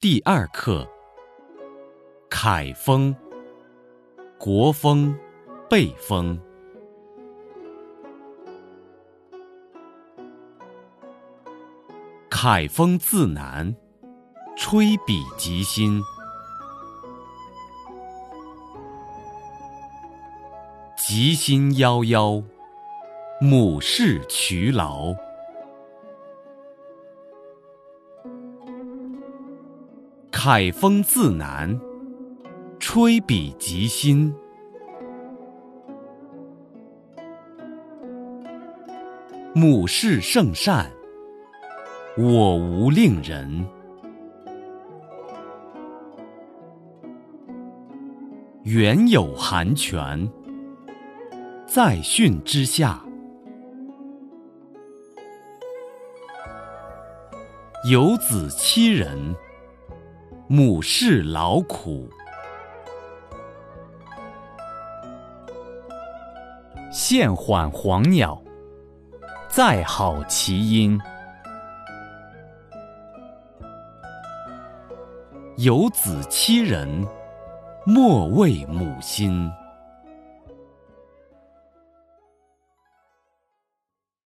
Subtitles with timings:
[0.00, 0.88] 第二课：
[2.30, 3.12] 凯风、
[4.38, 5.12] 国风、
[5.68, 6.40] 背风。
[12.30, 13.74] 凯风自南，
[14.56, 16.00] 吹彼即心。
[20.96, 22.44] 吉心夭夭，
[23.40, 25.12] 母事渠劳。
[30.40, 31.80] 凯风自南，
[32.78, 34.32] 吹彼即心。
[39.52, 40.88] 母氏圣善，
[42.16, 43.66] 我无令人。
[48.62, 50.30] 原有寒泉，
[51.66, 53.04] 在训之下。
[57.90, 59.34] 有子七人。
[60.50, 62.08] 母事劳苦，
[66.90, 68.42] 现缓黄鸟，
[69.50, 70.98] 再好其音。
[75.58, 77.06] 有子七人，
[77.84, 79.52] 莫为母心。